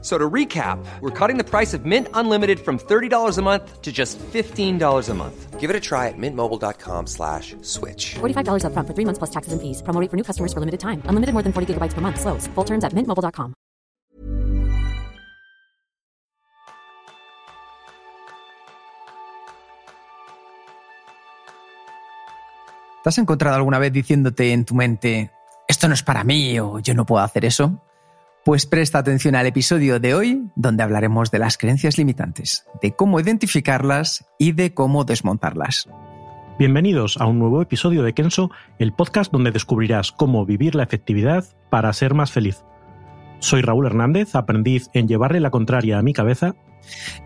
[0.00, 3.90] So to recap, we're cutting the price of Mint Unlimited from $30 a month to
[3.90, 5.58] just $15 a month.
[5.58, 8.14] Give it a try at mintmobile.com slash switch.
[8.20, 9.82] $45 up front for three months plus taxes and fees.
[9.82, 11.02] Promo rate for new customers for limited time.
[11.06, 12.20] Unlimited more than 40 gigabytes per month.
[12.20, 12.46] Slows.
[12.54, 13.54] Full terms at mintmobile.com.
[23.02, 25.30] ¿Te has encontrado alguna vez diciéndote en tu mente,
[25.66, 27.80] esto no es para mí o yo no puedo hacer eso?
[28.48, 33.20] Pues presta atención al episodio de hoy, donde hablaremos de las creencias limitantes, de cómo
[33.20, 35.86] identificarlas y de cómo desmontarlas.
[36.58, 41.44] Bienvenidos a un nuevo episodio de Kenso, el podcast donde descubrirás cómo vivir la efectividad
[41.68, 42.64] para ser más feliz.
[43.38, 46.54] Soy Raúl Hernández, aprendiz en llevarle la contraria a mi cabeza.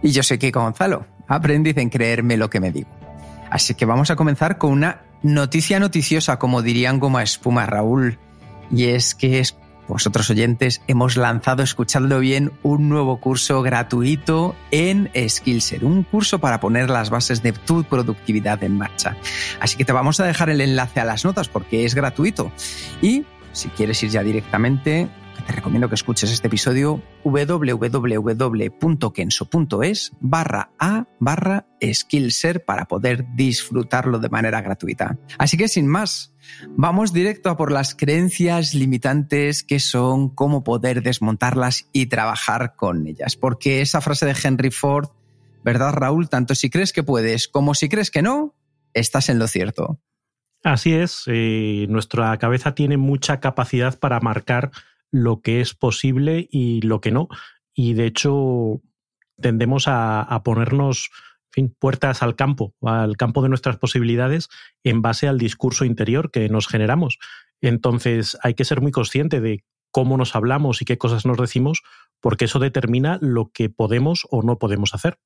[0.03, 2.91] Y yo soy Kiko Gonzalo, aprendiz en creerme lo que me digo.
[3.49, 8.19] Así que vamos a comenzar con una noticia noticiosa, como dirían goma espuma Raúl.
[8.73, 9.57] Y es que es
[9.89, 16.61] vosotros oyentes, hemos lanzado, escuchadlo bien, un nuevo curso gratuito en Skillset, un curso para
[16.61, 19.17] poner las bases de tu productividad en marcha.
[19.61, 22.53] Así que te vamos a dejar el enlace a las notas porque es gratuito.
[23.01, 25.09] Y si quieres ir ya directamente,
[25.43, 27.73] te recomiendo que escuches este episodio www.kenso.es
[30.21, 35.19] barra a barra skillser para poder disfrutarlo de manera gratuita.
[35.39, 36.35] Así que sin más,
[36.71, 43.07] vamos directo a por las creencias limitantes que son, cómo poder desmontarlas y trabajar con
[43.07, 43.37] ellas.
[43.37, 45.09] Porque esa frase de Henry Ford,
[45.65, 46.29] ¿verdad Raúl?
[46.29, 48.55] Tanto si crees que puedes como si crees que no,
[48.95, 50.01] estás en lo cierto.
[50.65, 54.71] Así es, eh, nuestra cabeza tiene mucha capacidad para marcar
[55.13, 57.29] lo que es posible y lo que no.
[57.75, 58.81] Y de hecho,
[59.41, 61.11] tendemos a, ponernos
[61.51, 64.49] fin, puertas al campo, al campo de nuestras posibilidades
[64.83, 67.19] en base al discurso interior que nos generamos.
[67.61, 71.83] Entonces hay que ser muy consciente de cómo nos hablamos y qué cosas nos decimos,
[72.21, 75.19] porque eso determina lo que podemos o no podemos hacer.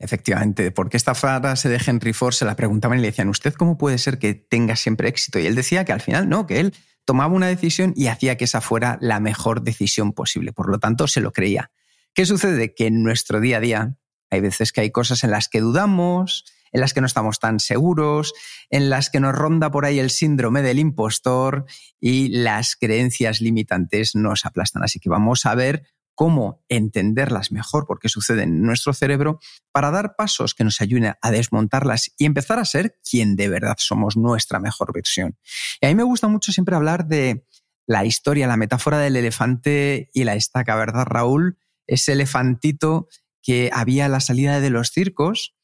[0.00, 3.78] Efectivamente, porque esta frase de Henry Ford se la preguntaban y le decían, ¿usted cómo
[3.78, 5.38] puede ser que tenga siempre éxito?
[5.38, 6.74] Y él decía que al final no, que él
[7.08, 10.52] tomaba una decisión y hacía que esa fuera la mejor decisión posible.
[10.52, 11.70] Por lo tanto, se lo creía.
[12.12, 12.74] ¿Qué sucede?
[12.74, 13.96] Que en nuestro día a día
[14.28, 17.60] hay veces que hay cosas en las que dudamos, en las que no estamos tan
[17.60, 18.34] seguros,
[18.68, 21.64] en las que nos ronda por ahí el síndrome del impostor
[21.98, 24.84] y las creencias limitantes nos aplastan.
[24.84, 25.86] Así que vamos a ver
[26.18, 29.38] cómo entenderlas mejor, porque suceden en nuestro cerebro,
[29.70, 33.76] para dar pasos que nos ayuden a desmontarlas y empezar a ser quien de verdad
[33.78, 35.38] somos nuestra mejor versión.
[35.80, 37.46] Y a mí me gusta mucho siempre hablar de
[37.86, 41.56] la historia, la metáfora del elefante y la estaca, ¿verdad, Raúl?
[41.86, 43.06] Ese elefantito
[43.40, 45.54] que había a la salida de los circos,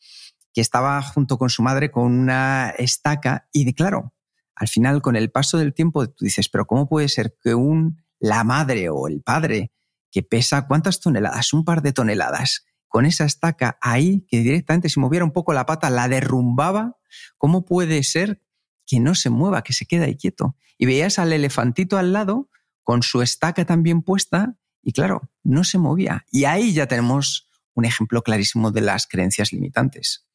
[0.53, 4.15] que estaba junto con su madre con una estaca y de claro,
[4.55, 8.05] al final con el paso del tiempo tú dices, pero ¿cómo puede ser que un
[8.21, 9.73] la madre o el padre
[10.15, 15.01] que pesa cuántas toneladas, un par de toneladas, con esa estaca ahí que directamente si
[15.01, 16.97] moviera un poco la pata la derrumbaba,
[17.37, 18.41] ¿cómo puede ser
[18.87, 20.57] que no se mueva, que se quede ahí quieto?
[20.79, 22.49] Y veías al elefantito al lado
[22.85, 26.25] con su estaca también puesta y claro, no se movía.
[26.31, 30.29] Y ahí ya tenemos un ejemplo clarísimo de las creencias limitantes.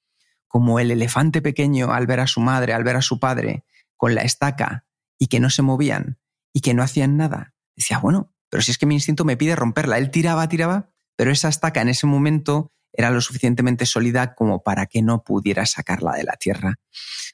[0.49, 3.63] Como el elefante pequeño al ver a su madre, al ver a su padre
[3.95, 4.85] con la estaca
[5.17, 6.19] y que no se movían
[6.51, 9.55] y que no hacían nada, decía, bueno, pero si es que mi instinto me pide
[9.55, 9.97] romperla.
[9.97, 14.87] Él tiraba, tiraba, pero esa estaca en ese momento era lo suficientemente sólida como para
[14.87, 16.79] que no pudiera sacarla de la tierra.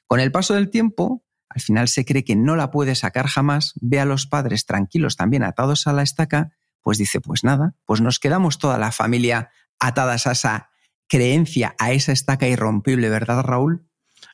[0.06, 3.72] Con el paso del tiempo, al final se cree que no la puede sacar jamás,
[3.80, 8.00] ve a los padres tranquilos también atados a la estaca, pues dice, pues nada, pues
[8.00, 10.70] nos quedamos toda la familia atadas a esa
[11.08, 13.88] creencia, a esa estaca irrompible, ¿verdad, Raúl?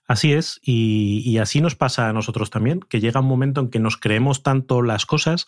[0.09, 3.71] Así es, y, y, así nos pasa a nosotros también, que llega un momento en
[3.71, 5.47] que nos creemos tanto las cosas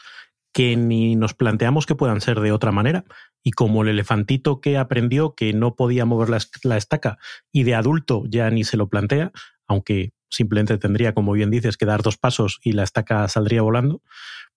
[0.55, 3.05] que ni nos planteamos que puedan ser de otra manera.
[3.43, 7.19] Y como el elefantito que aprendió que no podía mover la, estaca
[7.53, 9.33] y de adulto ya ni se lo plantea,
[9.67, 14.01] aunque simplemente tendría, como bien dices, que dar dos pasos y la estaca saldría volando,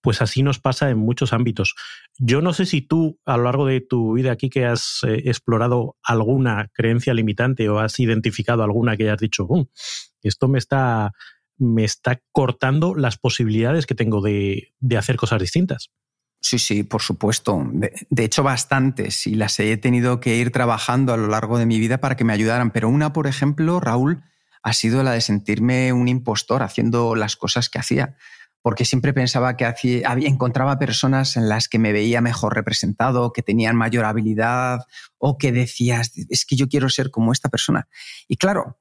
[0.01, 1.75] pues así nos pasa en muchos ámbitos.
[2.19, 5.23] Yo no sé si tú, a lo largo de tu vida aquí, que has eh,
[5.25, 9.47] explorado alguna creencia limitante o has identificado alguna que hayas dicho,
[10.21, 11.11] esto me está
[11.57, 15.89] me está cortando las posibilidades que tengo de, hacer cosas distintas.
[16.39, 17.63] Sí, sí, por supuesto.
[17.71, 21.79] De, hecho, bastantes y las he tenido que ir trabajando a lo largo de mi
[21.79, 22.71] vida para que me ayudaran.
[22.71, 24.23] Pero una, por ejemplo, Raúl,
[24.61, 28.17] ha sido la de sentirme un impostor haciendo las cosas que hacía.
[28.63, 29.65] porque siempre pensaba que
[30.03, 34.81] encontraba personas en las que me veía mejor representado, que tenían mayor habilidad
[35.17, 37.87] o que decías, es que yo quiero ser como esta persona.
[38.27, 38.77] Y claro,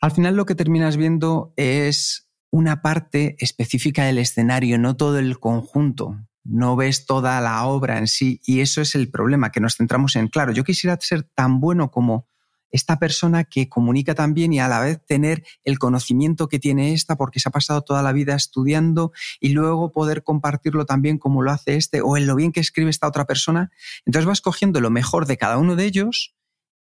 [0.00, 5.38] al final lo que terminas viendo es una parte específica del escenario, no todo el
[5.38, 6.16] conjunto.
[6.44, 10.16] No ves toda la obra en sí y eso es el problema, que nos centramos
[10.16, 12.26] en, claro, yo quisiera ser tan bueno como
[12.70, 17.16] esta persona que comunica también y a la vez tener el conocimiento que tiene esta
[17.16, 21.50] porque se ha pasado toda la vida estudiando y luego poder compartirlo también como lo
[21.50, 23.70] hace este o en lo bien que escribe esta otra persona.
[24.04, 26.34] Entonces vas cogiendo lo mejor de cada uno de ellos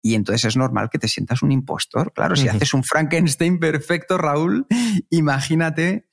[0.05, 2.13] y entonces es normal que te sientas un impostor.
[2.13, 4.67] Claro, si haces un Frankenstein perfecto, Raúl,
[5.09, 6.11] imagínate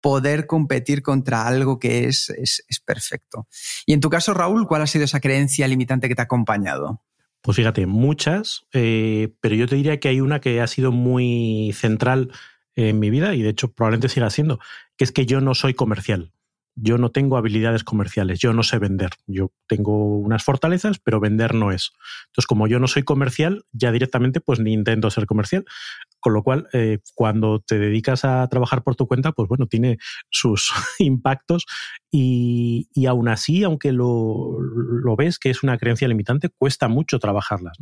[0.00, 3.48] poder competir contra algo que es, es, es perfecto.
[3.84, 7.02] Y en tu caso, Raúl, ¿cuál ha sido esa creencia limitante que te ha acompañado?
[7.40, 11.74] Pues fíjate, muchas, eh, pero yo te diría que hay una que ha sido muy
[11.74, 12.30] central
[12.76, 14.60] en mi vida y de hecho probablemente siga siendo,
[14.96, 16.32] que es que yo no soy comercial.
[16.74, 19.10] Yo no tengo habilidades comerciales, yo no sé vender.
[19.26, 21.92] Yo tengo unas fortalezas, pero vender no es.
[22.26, 25.64] Entonces, como yo no soy comercial, ya directamente pues ni intento ser comercial.
[26.20, 29.98] Con lo cual, eh, cuando te dedicas a trabajar por tu cuenta, pues bueno, tiene
[30.30, 31.66] sus impactos
[32.10, 37.18] y, y aún así, aunque lo, lo, ves que es una creencia limitante, cuesta mucho
[37.18, 37.76] trabajarlas.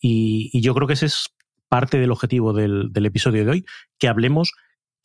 [0.00, 1.28] y, yo creo que ese es
[1.68, 3.66] parte del objetivo del, del episodio de hoy,
[3.98, 4.52] que hablemos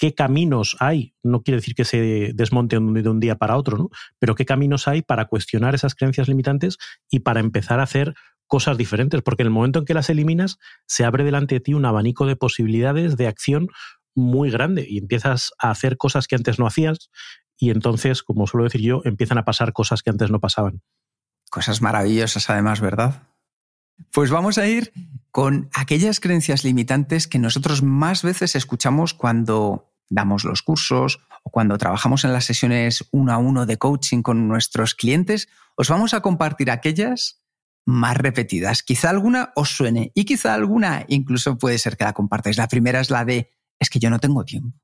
[0.04, 3.90] qué caminos hay, no quiere decir que se desmonte de un día para otro, ¿no?
[4.20, 6.78] pero qué caminos hay para cuestionar esas creencias limitantes
[7.10, 8.14] y para empezar a hacer
[8.46, 10.58] cosas diferentes, porque en el momento en que las eliminas,
[10.88, 13.70] se abre delante de ti un abanico de posibilidades de acción
[14.14, 17.10] muy grande y empiezas a hacer cosas que antes no hacías
[17.58, 20.82] y entonces, como suelo decir yo, empiezan a pasar cosas que antes no pasaban.
[21.50, 23.30] Cosas maravillosas además, ¿verdad?
[24.12, 24.92] Pues vamos a ir
[25.32, 31.78] con aquellas creencias limitantes que nosotros más veces escuchamos cuando damos los cursos o cuando
[31.78, 35.48] trabajamos en las sesiones uno a uno de coaching con nuestros clientes.
[35.76, 37.44] Os vamos a compartir aquellas
[37.86, 38.84] más repetidas.
[38.84, 42.58] Quizá alguna os suene y quizá alguna incluso puede ser que la compartáis.
[42.58, 44.80] La primera es la de es que yo no tengo tiempo.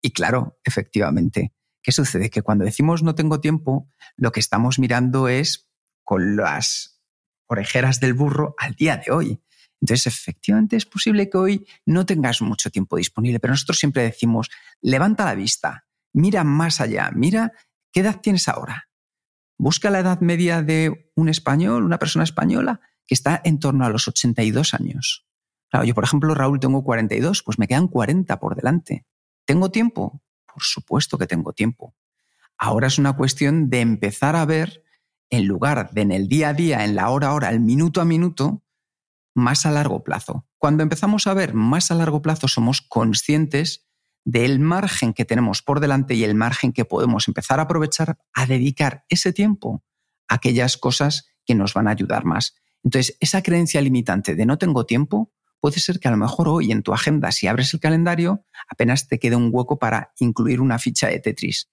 [0.00, 1.52] Y claro, efectivamente,
[1.82, 2.30] ¿qué sucede?
[2.30, 5.68] Que cuando decimos no tengo tiempo, lo que estamos mirando es
[6.04, 7.02] con las
[7.46, 9.42] orejeras del burro al día de hoy.
[9.80, 14.50] Entonces, efectivamente es posible que hoy no tengas mucho tiempo disponible, pero nosotros siempre decimos,
[14.80, 17.52] levanta la vista, mira más allá, mira
[17.92, 18.88] qué edad tienes ahora.
[19.56, 23.90] Busca la edad media de un español, una persona española, que está en torno a
[23.90, 25.26] los 82 años.
[25.70, 29.04] Claro, yo, por ejemplo, Raúl, tengo 42, pues me quedan 40 por delante.
[29.44, 30.22] ¿Tengo tiempo?
[30.46, 31.94] Por supuesto que tengo tiempo.
[32.56, 34.82] Ahora es una cuestión de empezar a ver
[35.30, 38.00] en lugar de en el día a día, en la hora a hora, el minuto
[38.00, 38.62] a minuto,
[39.38, 40.46] más a largo plazo.
[40.58, 43.86] Cuando empezamos a ver más a largo plazo, somos conscientes
[44.24, 48.44] del margen que tenemos por delante y el margen que podemos empezar a aprovechar a
[48.44, 49.84] dedicar ese tiempo
[50.28, 52.54] a aquellas cosas que nos van a ayudar más.
[52.84, 56.70] Entonces, esa creencia limitante de no tengo tiempo, puede ser que a lo mejor hoy
[56.72, 60.78] en tu agenda, si abres el calendario, apenas te quede un hueco para incluir una
[60.78, 61.70] ficha de Tetris.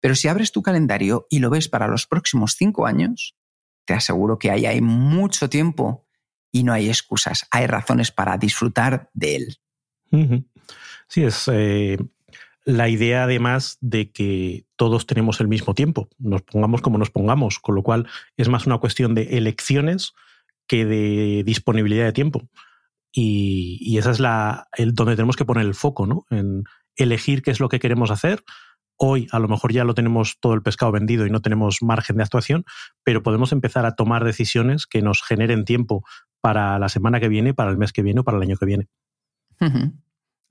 [0.00, 3.36] Pero si abres tu calendario y lo ves para los próximos cinco años,
[3.84, 6.01] te aseguro que ahí hay mucho tiempo
[6.52, 9.56] y no hay excusas, hay razones para disfrutar de él.
[11.08, 11.96] Sí, es eh,
[12.64, 17.58] la idea además de que todos tenemos el mismo tiempo, nos pongamos como nos pongamos,
[17.58, 18.06] con lo cual
[18.36, 20.12] es más una cuestión de elecciones
[20.66, 22.48] que de disponibilidad de tiempo.
[23.14, 26.26] Y, esa es la donde tenemos que poner el foco, ¿no?
[26.30, 26.64] En
[26.96, 28.42] elegir qué es lo que queremos hacer,
[29.04, 32.18] Hoy a lo mejor ya lo tenemos todo el pescado vendido y no tenemos margen
[32.18, 32.64] de actuación,
[33.02, 36.04] pero podemos empezar a tomar decisiones que nos generen tiempo
[36.40, 38.64] para la semana que viene, para el mes que viene o para el año que
[38.64, 38.88] viene.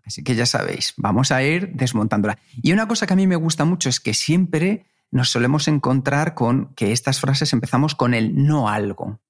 [0.03, 2.39] Así que ya sabéis, vamos a ir desmontándola.
[2.61, 6.33] Y una cosa que a mí me gusta mucho es que siempre nos solemos encontrar
[6.33, 9.21] con que estas frases empezamos con el no algo.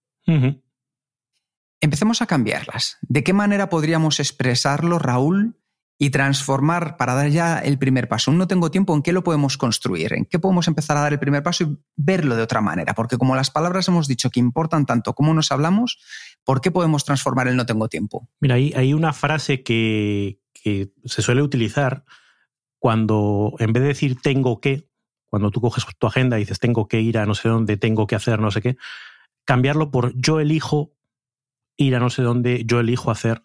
[1.79, 2.97] Empecemos a cambiarlas.
[3.03, 5.60] ¿De qué manera podríamos expresarlo, Raúl,
[6.01, 8.31] y transformar para dar ya el primer paso.
[8.31, 10.13] no tengo tiempo, ¿en qué lo podemos construir?
[10.13, 12.95] ¿En qué podemos empezar a dar el primer paso y verlo de otra manera?
[12.95, 15.99] Porque como las palabras hemos dicho que importan tanto como nos hablamos,
[16.43, 18.27] ¿por qué podemos transformar el no tengo tiempo?
[18.39, 22.03] Mira, hay, hay una frase que, que se suele utilizar
[22.79, 24.89] cuando en vez de decir tengo que,
[25.29, 28.07] cuando tú coges tu agenda y dices tengo que ir a no sé dónde, tengo
[28.07, 28.75] que hacer no sé qué,
[29.45, 30.95] cambiarlo por yo elijo
[31.77, 33.43] ir a no sé dónde, yo elijo hacer,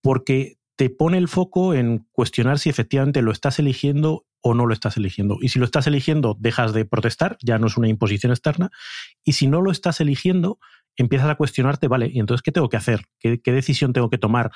[0.00, 4.72] porque te pone el foco en cuestionar si efectivamente lo estás eligiendo o no lo
[4.72, 5.38] estás eligiendo.
[5.40, 8.70] Y si lo estás eligiendo, dejas de protestar, ya no es una imposición externa.
[9.24, 10.60] Y si no lo estás eligiendo,
[10.96, 13.06] empiezas a cuestionarte, vale, ¿y entonces qué tengo que hacer?
[13.18, 14.52] ¿Qué, decisión tengo que tomar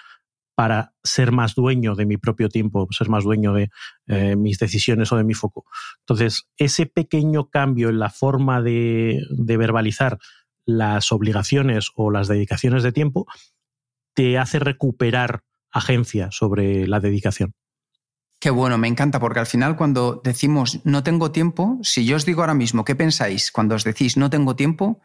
[0.54, 3.70] para ser más dueño de mi propio tiempo, ser más dueño de
[4.06, 5.64] eh, mis decisiones o de mi foco.
[6.02, 10.18] Entonces, ese pequeño cambio en la forma de, de verbalizar
[10.66, 13.26] las obligaciones o las dedicaciones de tiempo
[14.14, 17.54] te hace recuperar agencia sobre la dedicación.
[18.38, 22.26] Qué bueno, me encanta, porque al final cuando decimos no tengo tiempo, si yo os
[22.26, 25.00] digo ahora mismo, ¿qué pensáis cuando os decís no tengo tiempo?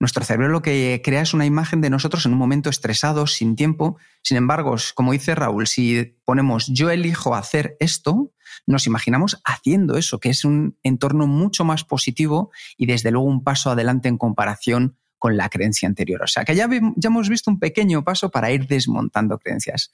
[0.00, 3.56] Nuestro cerebro lo que crea es una imagen de nosotros en un momento estresado, sin
[3.56, 3.96] tiempo.
[4.22, 8.32] Sin embargo, como dice Raúl, si ponemos yo elijo hacer esto,
[8.64, 13.42] nos imaginamos haciendo eso, que es un entorno mucho más positivo y desde luego un
[13.42, 16.22] paso adelante en comparación con la creencia anterior.
[16.22, 19.90] O sea que ya, ya hemos visto un pequeño paso para ir desmontando creencias.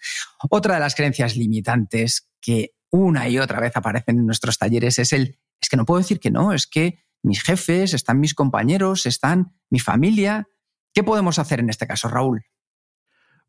[0.50, 5.12] Otra de las creencias limitantes que una y otra vez aparecen en nuestros talleres es
[5.12, 9.06] el, es que no puedo decir que no, es que mis jefes, están mis compañeros,
[9.06, 10.46] están mi familia.
[10.92, 12.44] ¿Qué podemos hacer en este caso, Raúl?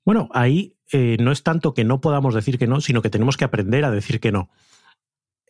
[0.05, 3.37] Bueno, ahí eh, no es tanto que no podamos decir que no, sino que tenemos
[3.37, 4.49] que aprender a decir que no.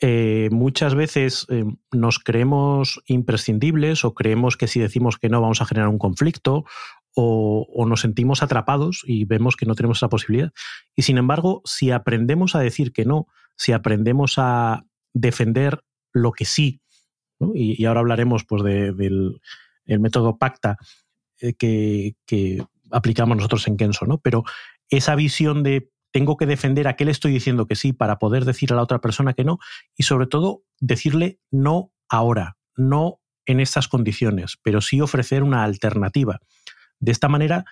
[0.01, 5.61] Eh, muchas veces eh, nos creemos imprescindibles o creemos que si decimos que no vamos
[5.61, 6.65] a generar un conflicto
[7.15, 10.51] o, nos sentimos atrapados y vemos que no tenemos esa posibilidad.
[10.95, 16.43] Y sin embargo, si aprendemos a decir que no, si aprendemos a defender lo que
[16.43, 16.81] sí
[17.53, 19.39] y, ahora hablaremos pues, del
[19.85, 20.77] método Pacta
[21.41, 24.19] eh, que, aplicamos nosotros en Kenso, ¿no?
[24.19, 24.43] Pero
[24.89, 28.45] esa visión de tengo que defender a qué le estoy diciendo que sí para poder
[28.45, 29.59] decir a la otra persona que no
[29.97, 36.39] y sobre todo decirle no ahora, no en estas condiciones, pero sí ofrecer una alternativa.
[37.01, 37.65] De esta manera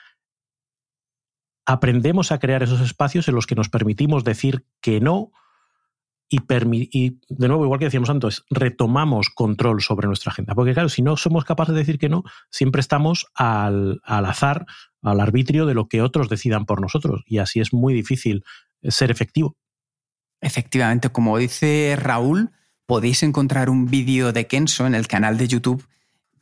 [1.65, 5.31] aprendemos a crear esos espacios en los que nos permitimos decir que no
[6.27, 10.53] y, de nuevo, igual que decíamos antes, retomamos control sobre nuestra agenda.
[10.53, 14.65] Porque claro, si no somos capaces de decir que no, siempre estamos al, al azar,
[15.03, 17.23] al arbitrio de lo que otros decidan por nosotros.
[17.27, 18.43] Y así es muy difícil
[18.81, 19.55] ser efectivo.
[20.41, 22.51] Efectivamente, como dice Raúl,
[22.85, 25.87] podéis encontrar un vídeo de Kenso en el canal de YouTube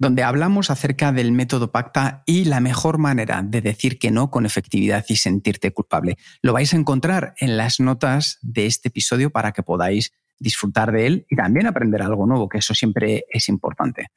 [0.02, 4.48] donde hablamos acerca del método Pacta y la mejor manera de decir que no con
[4.48, 6.18] efectividad y sentirte culpable.
[6.42, 11.08] Lo vais a encontrar en las notas de este episodio para que podáis disfrutar de
[11.08, 14.08] él y también aprender algo nuevo, que eso siempre es importante.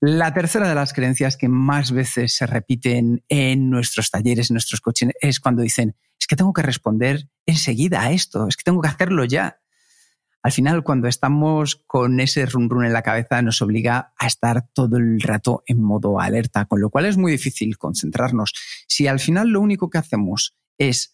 [0.00, 4.80] La tercera de las creencias que más veces se repiten en nuestros talleres, en nuestros
[4.80, 8.80] coches, es cuando dicen, es que tengo que responder enseguida a esto, es que tengo
[8.80, 9.58] que hacerlo ya
[10.44, 14.68] al final cuando estamos con ese run run en la cabeza nos obliga a estar
[14.74, 18.52] todo el rato en modo alerta, con lo cual es muy difícil concentrarnos.
[18.86, 21.13] Si al final lo único que hacemos es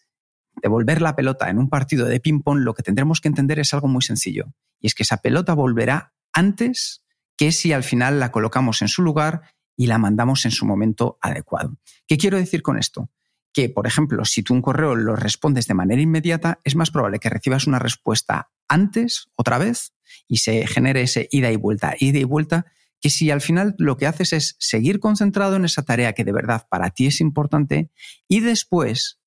[0.61, 3.87] devolver la pelota en un partido de ping-pong, lo que tendremos que entender es algo
[3.87, 7.03] muy sencillo, y es que esa pelota volverá antes
[7.37, 9.41] que si al final la colocamos en su lugar
[9.75, 11.77] y la mandamos en su momento adecuado.
[12.07, 13.09] ¿Qué quiero decir con esto?
[13.53, 17.19] Que, por ejemplo, si tú un correo lo respondes de manera inmediata, es más probable
[17.19, 19.93] que recibas una respuesta antes, otra vez,
[20.27, 22.67] y se genere ese ida y vuelta, ida y vuelta,
[23.01, 26.31] que si al final lo que haces es seguir concentrado en esa tarea que de
[26.31, 27.89] verdad para ti es importante
[28.27, 29.19] y después,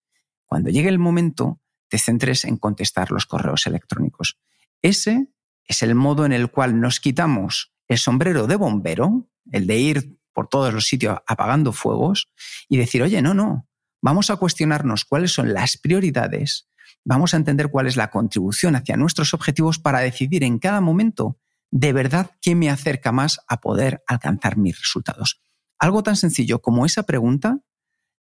[0.55, 4.39] cuando llegue el momento, te centres en contestar los correos electrónicos.
[4.83, 5.27] Ese
[5.67, 10.19] es el modo en el cual nos quitamos el sombrero de bombero, el de ir
[10.33, 12.31] por todos los sitios apagando fuegos
[12.69, 13.67] y decir, oye, no, no,
[14.01, 16.69] vamos a cuestionarnos cuáles son las prioridades
[17.05, 21.37] vamos a entender cuál es la contribución hacia nuestros objetivos para decidir en cada momento
[21.73, 25.41] de verdad qué me acerca más a poder alcanzar mis resultados.
[25.81, 27.59] Algo tan sencillo como esa pregunta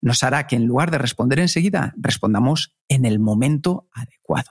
[0.05, 4.51] nos hará que en lugar de responder enseguida, respondamos en el momento adecuado.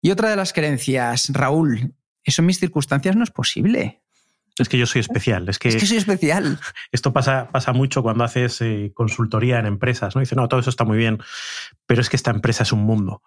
[0.00, 4.02] Y otra de las creencias, Raúl, eso en mis circunstancias no es posible.
[4.56, 5.48] Es que yo soy especial.
[5.48, 6.60] Es que, soy especial.
[6.92, 10.14] Esto pasa, pasa mucho cuando haces eh, consultoría en empresas.
[10.14, 10.20] ¿no?
[10.20, 11.18] Dice, no, todo eso está muy bien,
[11.86, 13.22] pero es que esta empresa es un mundo.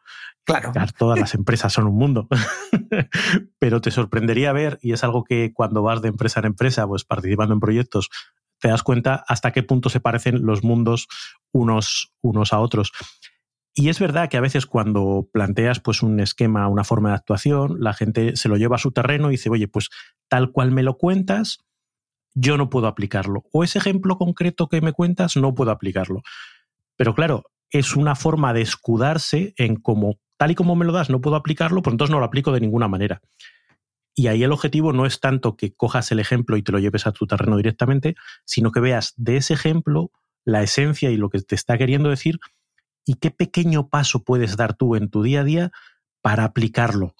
[0.45, 0.71] Claro.
[0.97, 2.29] Todas las empresas son un mundo.
[3.59, 7.03] pero te sorprendería ver, y es algo que cuando vas de empresa en empresa, pues
[7.03, 8.09] participando en proyectos,
[8.59, 11.07] te das cuenta hasta qué punto se parecen los mundos
[11.51, 12.91] unos, unos a otros.
[13.73, 17.77] Y es verdad que a veces cuando planteas pues, un esquema, una forma de actuación,
[17.79, 19.89] la gente se lo lleva a su terreno y dice, oye, pues
[20.27, 21.59] tal cual me lo cuentas,
[22.33, 23.45] yo no puedo aplicarlo.
[23.51, 26.21] O ese ejemplo concreto que me cuentas, no puedo aplicarlo.
[26.97, 31.09] Pero claro, es una forma de escudarse en como tal y como me lo das,
[31.09, 33.21] no puedo aplicarlo, pues entonces no lo aplico de ninguna manera.
[34.19, 37.07] Y ahí el objetivo no es tanto que cojas el ejemplo y te lo lleves
[37.07, 40.11] a tu terreno directamente, sino que veas de ese ejemplo
[40.43, 42.37] la esencia y lo que te está queriendo decir
[43.05, 45.71] y qué pequeño paso puedes dar tú en tu día a día
[46.21, 47.15] para aplicarlo.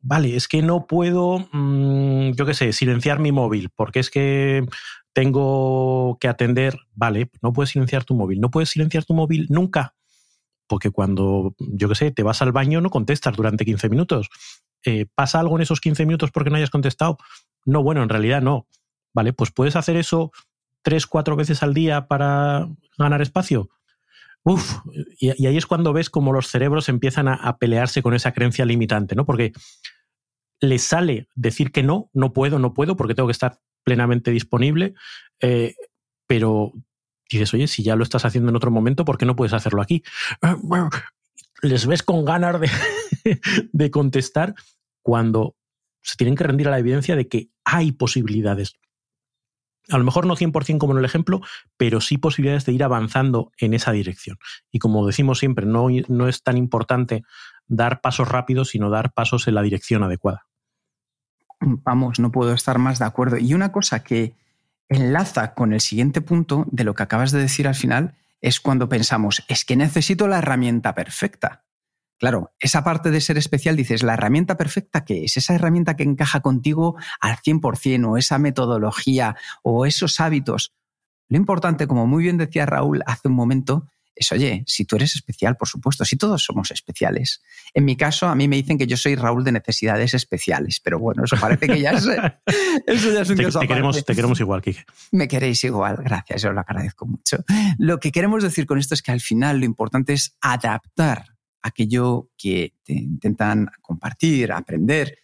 [0.00, 4.64] Vale, es que no puedo, mm, yo qué sé, silenciar mi móvil porque es que
[5.12, 6.78] tengo que atender.
[6.94, 8.40] Vale, no puedes silenciar tu móvil.
[8.40, 9.94] No puedes silenciar tu móvil nunca.
[10.66, 14.30] porque cuando, yo qué sé, te vas al baño no contestas durante 15 minutos.
[14.84, 17.18] Eh, ¿Pasa algo en esos 15 minutos porque no hayas contestado?
[17.64, 18.66] No, bueno, en realidad no.
[19.14, 20.32] Vale, pues puedes hacer eso
[20.82, 23.70] tres, cuatro veces al día para ganar espacio.
[24.44, 24.76] Uf,
[25.18, 29.14] y, ahí es cuando ves cómo los cerebros empiezan a, pelearse con esa creencia limitante,
[29.14, 29.24] ¿no?
[29.24, 29.52] Porque
[30.60, 34.94] les sale decir que no, no puedo, no puedo, porque tengo que estar plenamente disponible,
[35.40, 35.74] eh,
[36.26, 36.72] pero
[37.30, 39.80] dices, oye, si ya lo estás haciendo en otro momento, ¿por qué no puedes hacerlo
[39.80, 40.02] aquí?
[41.62, 42.68] Les ves con ganas de,
[43.72, 44.54] de contestar
[45.02, 45.56] cuando
[46.02, 48.74] se tienen que rendir a la evidencia de que hay posibilidades.
[49.90, 51.40] A lo mejor no 100% como en el ejemplo,
[51.76, 54.38] pero sí posibilidades de ir avanzando en esa dirección.
[54.70, 57.22] Y como decimos siempre, no, no es tan importante
[57.66, 60.46] dar pasos rápidos, sino dar pasos en la dirección adecuada.
[61.60, 63.38] Vamos, no puedo estar más de acuerdo.
[63.38, 64.34] Y una cosa que
[64.88, 68.88] enlaza con el siguiente punto de lo que acabas de decir al final es cuando
[68.88, 71.64] pensamos, es que necesito la herramienta perfecta.
[72.18, 75.36] Claro, esa parte de ser especial dices, la herramienta perfecta, ¿qué es?
[75.36, 80.72] Esa herramienta que encaja contigo al 100% o esa metodología o esos hábitos.
[81.28, 85.16] Lo importante, como muy bien decía Raúl hace un momento, es, oye, si tú eres
[85.16, 87.42] especial, por supuesto, si todos somos especiales.
[87.72, 91.00] En mi caso, a mí me dicen que yo soy Raúl de necesidades especiales, pero
[91.00, 92.06] bueno, eso parece que ya es,
[92.86, 94.84] eso ya es un te, te queremos, te queremos igual, Kike.
[95.10, 97.38] Me queréis igual, gracias, yo lo agradezco mucho.
[97.78, 101.33] Lo que queremos decir con esto es que al final lo importante es adaptar
[101.64, 105.18] aquello que te intentan compartir, aprender,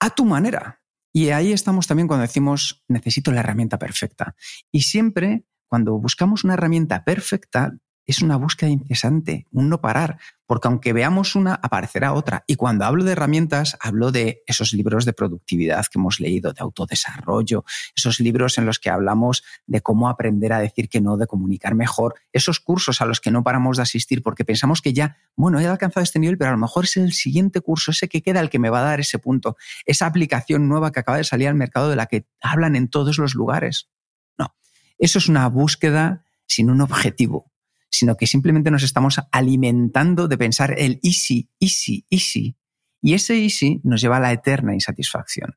[0.00, 0.82] a tu manera.
[1.12, 4.34] Y ahí estamos también cuando decimos, necesito la herramienta perfecta.
[4.70, 10.68] Y siempre, cuando buscamos una herramienta perfecta, es una búsqueda incesante, un no parar, porque
[10.68, 12.44] aunque veamos una, aparecerá otra.
[12.46, 16.60] Y cuando hablo de herramientas, hablo de esos libros de productividad que hemos leído, de
[16.60, 17.64] autodesarrollo,
[17.96, 21.74] esos libros en los que hablamos de cómo aprender a decir que no, de comunicar
[21.74, 25.58] mejor, esos cursos a los que no paramos de asistir porque pensamos que ya, bueno,
[25.58, 28.40] he alcanzado este nivel, pero a lo mejor es el siguiente curso, ese que queda
[28.40, 31.48] el que me va a dar ese punto, esa aplicación nueva que acaba de salir
[31.48, 33.90] al mercado de la que hablan en todos los lugares.
[34.38, 34.54] No,
[34.98, 37.50] eso es una búsqueda sin un objetivo
[37.96, 42.56] sino que simplemente nos estamos alimentando de pensar el easy, easy, easy.
[43.02, 45.54] Y ese easy nos lleva a la eterna insatisfacción.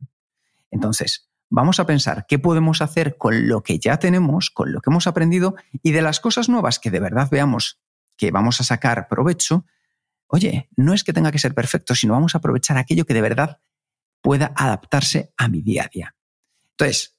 [0.71, 4.89] Entonces, vamos a pensar qué podemos hacer con lo que ya tenemos, con lo que
[4.89, 7.79] hemos aprendido y de las cosas nuevas que de verdad veamos
[8.17, 9.65] que vamos a sacar provecho.
[10.27, 13.21] Oye, no es que tenga que ser perfecto, sino vamos a aprovechar aquello que de
[13.21, 13.59] verdad
[14.21, 16.15] pueda adaptarse a mi día a día.
[16.71, 17.18] Entonces,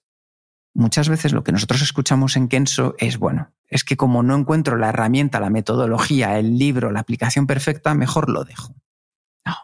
[0.75, 4.77] muchas veces lo que nosotros escuchamos en Kenso es, bueno, es que como no encuentro
[4.77, 8.75] la herramienta, la metodología, el libro, la aplicación perfecta, mejor lo dejo.
[9.45, 9.55] No.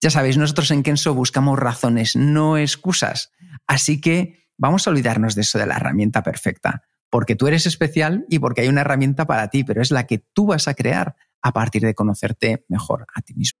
[0.00, 3.32] Ya sabéis, nosotros en Kenso buscamos razones, no excusas.
[3.66, 8.26] Así que vamos a olvidarnos de eso de la herramienta perfecta, porque tú eres especial
[8.28, 11.16] y porque hay una herramienta para ti, pero es la que tú vas a crear
[11.42, 13.60] a partir de conocerte mejor a ti mismo.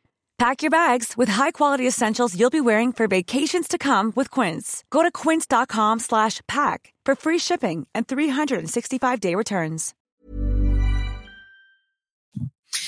[0.41, 4.83] Pack your bags with high-quality essentials you'll be wearing for vacations to come with Quince.
[4.89, 9.93] Go to quince.com/pack for free shipping and 365-day returns.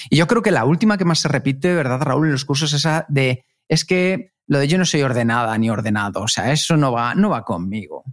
[0.09, 2.73] Y yo creo que la última que más se repite, ¿verdad, Raúl, en los cursos
[2.73, 6.51] es esa de es que lo de yo no soy ordenada ni ordenado, o sea,
[6.51, 8.03] eso no va, no va conmigo.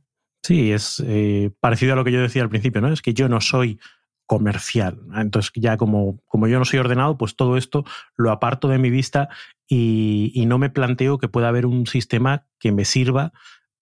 [0.43, 2.93] Sí, es eh, parecido a lo que yo decía al principio, ¿no?
[2.93, 3.81] Es que yo no soy
[4.31, 5.01] comercial.
[5.17, 7.85] Entonces, ya como, como yo no soy ordenado, pues todo esto
[8.17, 9.29] lo aparto de mi vista
[9.67, 13.33] y, no me planteo que pueda haber un sistema que me sirva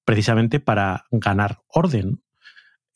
[0.07, 2.23] precisamente para ganar orden.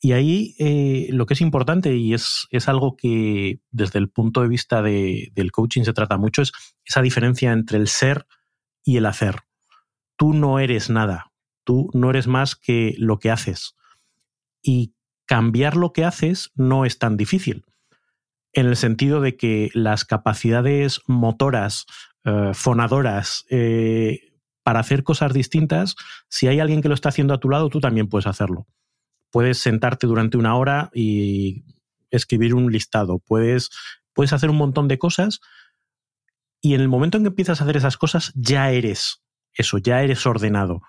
[0.01, 4.41] Y ahí eh, lo que es importante y es, es, algo que desde el punto
[4.41, 8.25] de vista de, del coaching se trata mucho, es esa diferencia entre el ser
[8.83, 9.41] y el hacer.
[10.17, 11.31] Tú no eres nada,
[11.63, 13.75] tú no eres más que lo que haces.
[14.63, 14.95] Y
[15.33, 17.65] cambiar lo que haces no es tan difícil,
[18.51, 21.87] en el sentido de que las capacidades motoras,
[22.23, 24.19] eh, fonadoras, eh,
[24.61, 25.95] para hacer cosas distintas,
[26.29, 28.67] si hay alguien que lo está haciendo a tu lado, tú también puedes hacerlo.
[29.31, 31.63] Puedes sentarte durante una hora y
[32.11, 33.71] escribir un listado, puedes,
[34.13, 35.39] puedes hacer un montón de cosas
[36.61, 39.23] y en el momento en que empiezas a hacer esas cosas ya eres
[39.55, 40.83] eso, ya eres ordenado.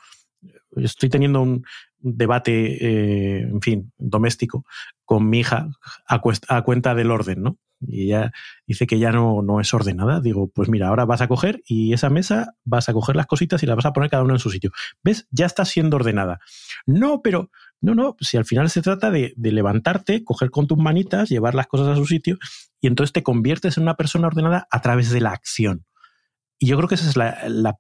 [0.77, 1.65] Estoy teniendo un
[2.05, 4.65] debate, eh, en fin, doméstico
[5.05, 5.69] con mi hija
[6.09, 7.59] a, a cuenta del orden, ¿no?
[7.89, 8.33] y ella
[8.67, 10.21] dice que ya no, no es ordenada.
[10.21, 13.63] Digo, pues mira, ahora vas a coger y esa mesa vas a coger las cositas
[13.63, 14.71] y las vas a poner cada una en su sitio.
[15.03, 15.27] ¿Ves?
[15.31, 16.41] Ya está siendo ordenada.
[16.87, 21.29] No, pero no, no, si al final se trata de, levantarte, coger con tus manitas,
[21.29, 22.39] llevar las cosas a su sitio
[22.81, 25.85] y entonces te conviertes en una persona ordenada a través de la acción.
[26.59, 27.77] Y yo creo que esa es la,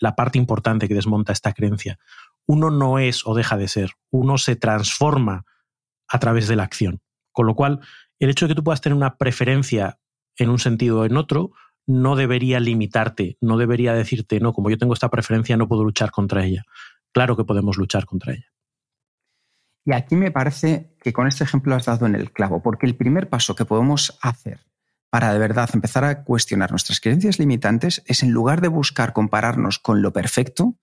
[0.00, 1.98] la parte importante que desmonta esta creencia.
[2.46, 5.44] Uno no es o deja de ser, uno se transforma
[6.08, 7.00] a través de la acción.
[7.32, 7.80] Con lo cual,
[8.18, 9.98] el hecho de que tú puedas tener una preferencia
[10.36, 11.52] en un sentido o en otro
[11.86, 16.10] no debería limitarte, no debería decirte, no, como yo tengo esta preferencia, no puedo luchar
[16.10, 16.64] contra ella.
[17.12, 18.52] Claro que podemos luchar contra ella.
[19.84, 22.96] Y aquí me parece que con este ejemplo has dado en el clavo, porque el
[22.96, 24.60] primer paso que podemos hacer
[25.10, 29.78] para de verdad empezar a cuestionar nuestras creencias limitantes es en lugar de buscar compararnos
[29.78, 30.76] con lo perfecto,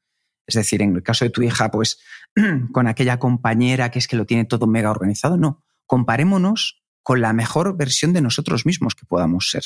[0.50, 2.00] es decir, en el caso de tu hija, pues
[2.74, 7.34] con aquella compañera que es que lo tiene todo mega organizado, no, comparémonos con la
[7.34, 9.64] mejor versión de nosotros mismos que podamos ser.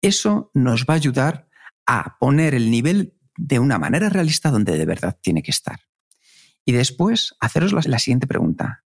[0.00, 1.48] Eso nos va a ayudar
[1.86, 5.80] a poner el nivel de una manera realista donde de verdad tiene que estar.
[6.64, 8.84] Y después, haceros la, siguiente pregunta.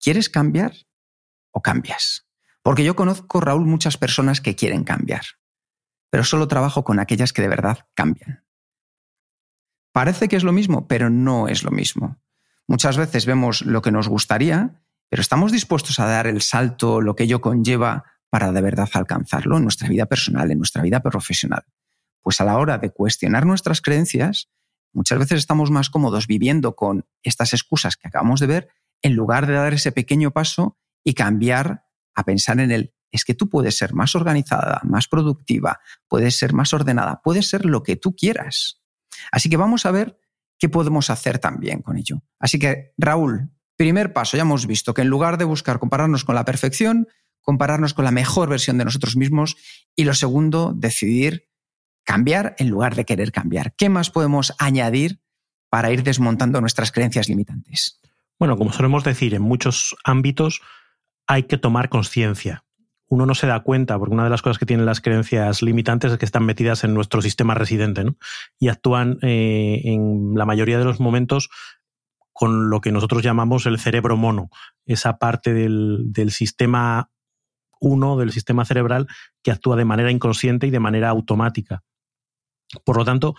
[0.00, 0.74] ¿Quieres cambiar
[1.50, 2.26] o cambias?
[2.62, 5.24] Porque yo conozco, Raúl, muchas personas que quieren cambiar,
[6.10, 8.43] pero solo trabajo con aquellas que de verdad cambian.
[9.94, 12.18] Parece que es lo mismo, pero no es lo mismo.
[12.68, 17.14] Muchas veces vemos lo que nos gustaría pero estamos dispuestos a dar el salto, lo
[17.14, 21.62] que ello conlleva, para de verdad alcanzarlo en nuestra vida personal, en nuestra vida profesional.
[22.20, 24.50] Pues a la hora de cuestionar nuestras creencias,
[24.92, 28.68] muchas veces estamos más cómodos viviendo con estas excusas que acabamos de ver,
[29.02, 31.84] en lugar de dar ese pequeño paso y cambiar
[32.16, 35.78] a pensar en el, es que tú puedes ser más organizada, más productiva,
[36.08, 38.82] puedes ser más ordenada, puedes ser lo que tú quieras.
[39.32, 40.18] Así que vamos a ver
[40.58, 42.22] qué podemos hacer también con ello.
[42.38, 46.36] Así que, Raúl, Primer paso, ya hemos visto que en lugar de buscar compararnos con
[46.36, 47.08] la perfección,
[47.40, 49.56] compararnos con la mejor versión de nosotros mismos.
[49.96, 51.48] Y lo segundo, decidir
[52.04, 53.74] cambiar en lugar de querer cambiar.
[53.74, 55.20] ¿Qué más podemos añadir
[55.70, 58.00] para ir desmontando nuestras creencias limitantes?
[58.38, 60.60] Bueno, como solemos decir, en muchos ámbitos
[61.26, 62.63] hay que tomar conciencia.
[63.08, 66.12] Uno no se da cuenta, porque una de las cosas que tienen las creencias limitantes
[66.12, 68.04] es que están metidas en nuestro sistema residente
[68.58, 71.50] y actúan eh, en la mayoría de los momentos
[72.34, 74.50] con lo que nosotros llamamos el cerebro mono,
[74.84, 77.10] esa parte del, sistema
[77.80, 79.06] 1 del sistema cerebral
[79.42, 81.84] que actúa de manera inconsciente y de manera automática.
[82.84, 83.36] Por lo tanto,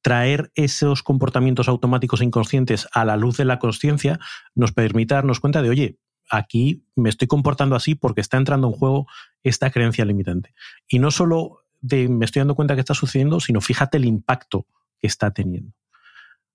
[0.00, 4.18] traer esos comportamientos automáticos e inconscientes a la luz de la conciencia
[4.54, 5.98] nos permite darnos cuenta de, oye,
[6.30, 9.06] aquí me estoy comportando así porque está entrando en juego
[9.42, 10.54] esta creencia limitante.
[10.88, 14.66] Y no solo de me estoy dando cuenta que está sucediendo, sino fíjate el impacto
[14.98, 15.72] que está teniendo.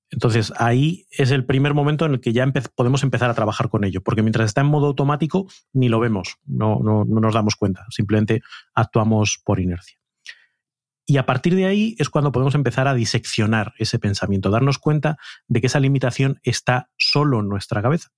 [0.09, 3.83] Entonces ahí es el primer momento en el que ya podemos empezar a trabajar con
[3.83, 7.55] ello, porque mientras está en modo automático ni lo vemos, no, no, no nos damos
[7.55, 8.43] cuenta, simplemente
[8.75, 9.97] actuamos por inercia.
[11.05, 15.17] Y a partir de ahí es cuando podemos empezar a diseccionar ese pensamiento, darnos cuenta
[15.47, 18.09] de que esa limitación está solo en nuestra cabeza.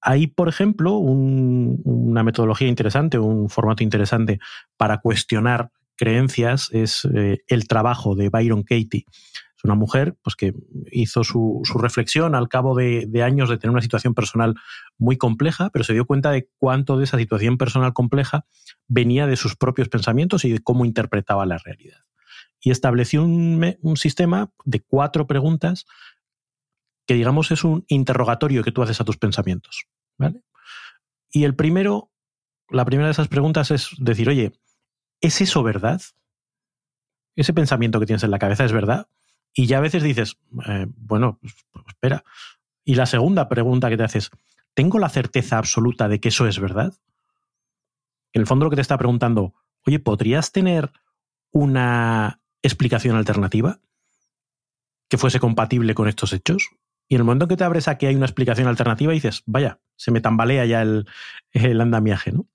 [0.00, 4.38] Hay, por ejemplo, una metodología interesante, un formato interesante
[4.76, 9.04] para cuestionar creencias, es eh, el trabajo de Byron Katie
[9.60, 10.54] es una mujer pues, que
[10.90, 14.54] hizo su, reflexión al cabo de, años de tener una situación personal
[14.96, 18.46] muy compleja, pero se dio cuenta de cuánto de esa situación personal compleja
[18.88, 21.98] venía de sus propios pensamientos y de cómo interpretaba la realidad.
[22.62, 25.84] Y estableció un, sistema de cuatro preguntas
[27.06, 29.84] que, digamos, es un interrogatorio que tú haces a tus pensamientos.
[31.32, 32.10] Y el primero,
[32.68, 34.52] la primera de esas preguntas es decir, oye,
[35.20, 36.00] ¿es eso verdad?
[37.36, 39.08] ¿Ese pensamiento que tienes en la cabeza es verdad?
[39.54, 42.24] Y ya a veces dices, eh, bueno, pues, pues, espera.
[42.84, 44.30] Y la segunda pregunta que te haces,
[44.74, 46.94] ¿tengo la certeza absoluta de que eso es verdad?
[48.32, 49.54] En el fondo lo que te está preguntando,
[49.86, 50.92] oye, ¿podrías tener
[51.52, 53.80] una explicación alternativa
[55.08, 56.70] que fuese compatible con estos hechos?
[57.10, 59.42] Y en el momento en que te abres a que hay una explicación alternativa, dices,
[59.44, 61.06] vaya, se me tambalea ya el,
[61.80, 62.46] andamiaje, ¿no?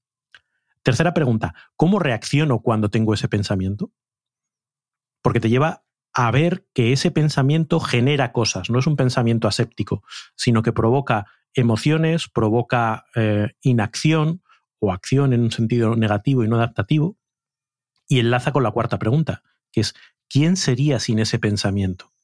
[0.81, 3.91] Tercera pregunta, ¿cómo reacciono cuando tengo ese pensamiento?
[5.21, 10.03] Porque te lleva a ver que ese pensamiento genera cosas, no es un pensamiento aséptico,
[10.37, 14.41] sino que provoca emociones, provoca eh, inacción
[14.79, 17.17] o acción en un sentido negativo y no adaptativo,
[18.07, 19.95] y enlaza con la cuarta pregunta, que es,
[20.29, 22.14] ¿quién sería sin ese pensamiento?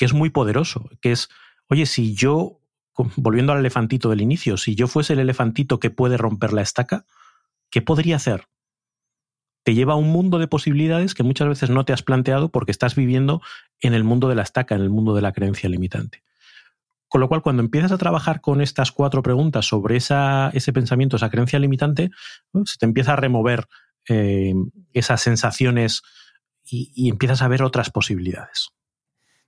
[0.00, 1.28] Que es muy poderoso, que es,
[1.68, 2.62] oye, si yo,
[3.16, 7.04] volviendo al elefantito del inicio, si yo fuese el elefantito que puede romper la estaca,
[7.68, 8.46] ¿qué podría hacer?
[9.62, 12.70] Te lleva a un mundo de posibilidades que muchas veces no te has planteado porque
[12.70, 13.42] estás viviendo
[13.78, 16.22] en el mundo de la estaca, en el mundo de la creencia limitante.
[17.06, 21.16] Con lo cual, cuando empiezas a trabajar con estas cuatro preguntas sobre esa, ese pensamiento,
[21.16, 22.10] esa creencia limitante,
[22.64, 23.68] se te empieza a remover
[24.08, 24.54] eh,
[24.94, 26.00] esas sensaciones
[26.64, 28.70] y, empiezas a ver otras posibilidades.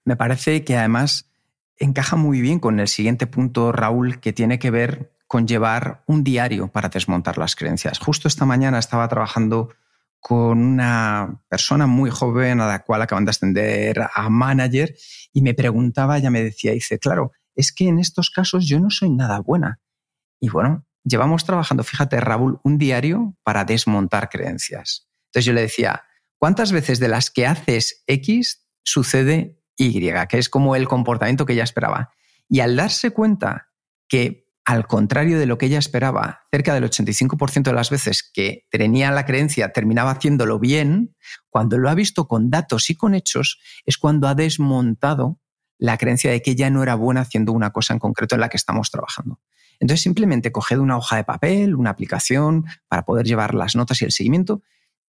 [0.04, 1.30] Me parece que además
[1.76, 6.24] encaja muy bien con el siguiente punto, Raúl, que tiene que ver con llevar un
[6.24, 7.98] diario para desmontar las creencias.
[7.98, 9.70] Justo esta mañana estaba trabajando
[10.20, 14.94] con una persona muy joven a la cual acaban de ascender a manager
[15.32, 18.90] y me preguntaba, ella me decía, dice, claro, es que en estos casos yo no
[18.90, 19.80] soy nada buena.
[20.38, 25.08] Y bueno, llevamos trabajando, fíjate, Raúl, un diario para desmontar creencias.
[25.26, 26.04] Entonces yo le decía,
[26.38, 30.00] ¿cuántas veces de las que haces X sucede Y?
[30.28, 32.12] Que es como el comportamiento que ella esperaba.
[32.48, 33.70] Y al darse cuenta
[34.08, 38.66] que, al contrario de lo que ella esperaba, cerca del 85% de las veces que
[38.70, 41.16] tenía la creencia terminaba haciéndolo bien,
[41.50, 45.40] cuando lo ha visto con datos y con hechos, es cuando ha desmontado
[45.78, 48.48] la creencia de que ella no era buena haciendo una cosa en concreto en la
[48.48, 49.40] que estamos trabajando.
[49.80, 54.04] Entonces simplemente coged una hoja de papel, una aplicación para poder llevar las notas y
[54.04, 54.62] el seguimiento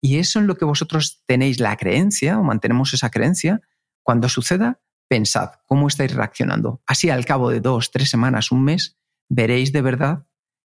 [0.01, 3.61] y eso en lo que vosotros tenéis la creencia o mantenemos esa creencia,
[4.03, 6.81] cuando suceda, pensad cómo estáis reaccionando.
[6.85, 8.97] Así al cabo de dos, tres semanas, un mes,
[9.29, 10.25] veréis de verdad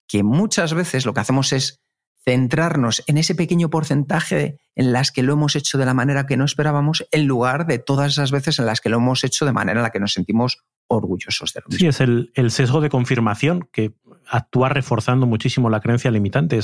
[0.07, 1.83] que muchas veces lo que hacemos es
[2.25, 6.37] centrarnos en ese pequeño porcentaje en las que lo hemos hecho de la manera que
[6.37, 9.53] no esperábamos, en lugar de todas esas veces en las que lo hemos hecho de
[9.53, 11.79] manera en la que nos sentimos orgullosos de lo mismo.
[11.79, 13.95] Sí, es el, sesgo de confirmación que
[14.27, 16.61] actúa reforzando muchísimo la creencia limitante.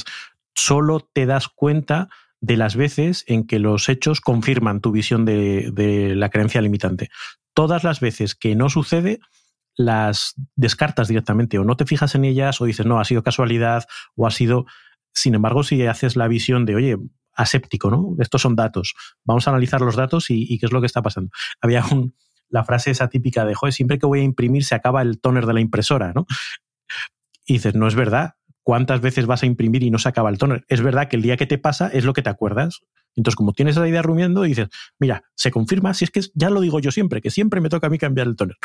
[0.55, 2.09] solo te das cuenta
[2.45, 7.09] de las veces en que los hechos confirman tu visión de, la creencia limitante.
[7.55, 9.21] Todas las veces que no sucede,
[9.77, 13.85] las descartas directamente o no te fijas en ellas o dices, no, ha sido casualidad
[14.15, 14.67] o ha sido
[15.15, 16.97] sin embargo, si haces la visión de, oye,
[17.35, 18.17] aséptico, ¿no?
[18.19, 18.95] Estos son datos.
[19.25, 21.31] Vamos a analizar los datos y, qué es lo que está pasando.
[21.61, 21.85] Había
[22.49, 25.47] la frase esa típica de, joder, siempre que voy a imprimir se acaba el toner
[25.47, 26.27] de la impresora, ¿no?
[27.47, 28.35] Y dices, no es verdad.
[28.65, 30.65] ¿Cuántas veces vas a imprimir y no se acaba el toner?
[30.69, 32.81] Es verdad que el día que te pasa es lo que te acuerdas.
[33.15, 36.61] Entonces, como tienes esa idea rumiando, dices, mira, se confirma, si es que ya lo
[36.63, 38.57] digo yo siempre, que siempre me toca a mí cambiar el toner.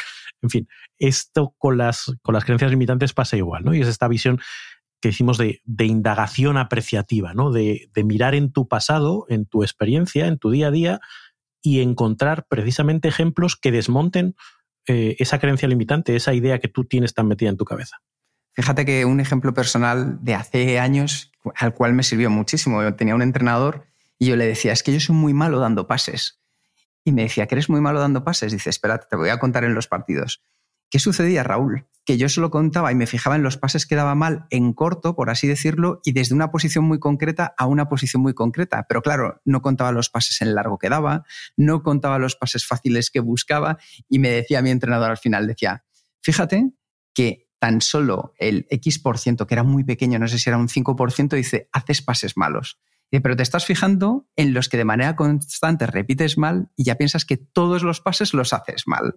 [0.42, 3.76] En fin, esto con las, con las creencias limitantes pasa igual, ¿no?
[3.76, 4.40] Y es esta visión
[5.02, 7.52] que hicimos de, indagación apreciativa, ¿no?
[7.52, 11.00] De, mirar en tu pasado, en tu experiencia, en tu día a día
[11.62, 14.36] y encontrar precisamente ejemplos que desmonten
[14.88, 17.98] eh, esa creencia limitante, esa idea que tú tienes tan metida en tu cabeza.
[18.60, 22.94] Fíjate que un ejemplo personal de hace años al cual me sirvió muchísimo.
[22.94, 23.86] Tenía un entrenador
[24.18, 26.42] y yo le decía, es que yo soy muy malo dando pases.
[27.06, 28.52] Y me decía, que eres muy malo dando pases.
[28.52, 30.44] Dice, espérate, te voy a contar en los partidos.
[30.90, 31.88] ¿Qué sucedía, Raúl?
[32.04, 35.16] Que yo solo contaba y me fijaba en los pases que daba mal en corto,
[35.16, 38.88] por así decirlo, y desde una posición muy concreta a una posición muy concreta.
[38.90, 41.24] Pero claro, no contaba los pases en largo que daba,
[41.56, 43.78] no contaba los pases fáciles que buscaba
[44.10, 45.86] y me decía mi entrenador al final, decía,
[46.20, 46.74] fíjate
[47.14, 50.58] que tan solo el X por ciento, que era muy pequeño, no sé si era
[50.58, 52.80] un 5%, dice, haces pases malos.
[53.10, 57.26] pero te estás fijando en los que de manera constante repites mal y ya piensas
[57.26, 59.16] que todos los pases los haces mal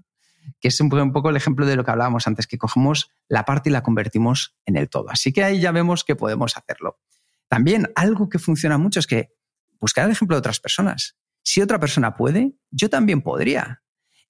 [0.60, 3.70] que es un poco el ejemplo de lo que hablábamos antes, que cogemos la parte
[3.70, 5.10] y la convertimos en el todo.
[5.10, 6.98] Así que ahí ya vemos que podemos hacerlo.
[7.48, 9.34] También algo que funciona mucho es que
[9.80, 11.16] buscar el ejemplo de otras personas.
[11.42, 13.82] Si otra persona puede, yo también podría.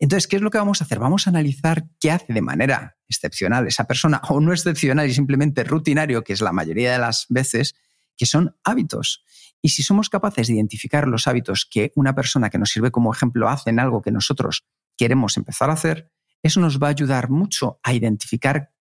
[0.02, 0.98] Entonces, ¿qué es lo que vamos a hacer?
[0.98, 5.62] Vamos a analizar qué hace de manera excepcional esa persona o no excepcional y simplemente
[5.62, 7.76] rutinario, que es la mayoría de las veces,
[8.16, 9.24] que son hábitos.
[9.62, 13.12] Y si somos capaces de identificar los hábitos que una persona que nos sirve como
[13.12, 14.64] ejemplo hace en algo que nosotros
[14.96, 16.10] queremos empezar a hacer,
[16.42, 18.72] eso nos va a ayudar mucho a identificar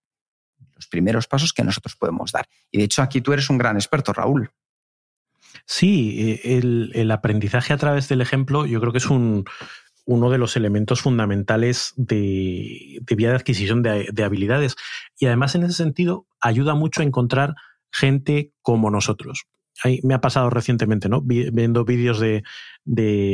[0.73, 2.47] los primeros pasos que nosotros podemos dar.
[2.71, 4.49] Y de hecho aquí tú eres un gran experto, Raúl.
[5.67, 6.57] Sí, eh,
[6.95, 9.45] el, aprendizaje a través del ejemplo yo creo que es un,
[10.05, 14.75] uno de los elementos fundamentales de, vía de adquisición de, habilidades.
[15.17, 17.55] Y además en ese sentido ayuda mucho a encontrar
[17.91, 19.45] gente como nosotros.
[19.83, 21.21] Ahí me ha pasado recientemente, ¿no?
[21.21, 22.43] Viendo vídeos de,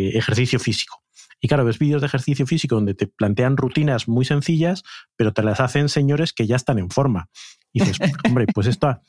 [0.10, 1.04] ejercicio físico.
[1.40, 4.84] Y claro, ves vídeos de ejercicio físico donde te plantean rutinas muy sencillas,
[5.16, 7.30] pero te las hacen señores que ya están en forma.
[7.72, 9.00] Y dices, hombre, pues esto...